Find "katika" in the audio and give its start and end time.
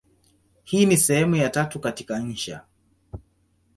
1.79-2.17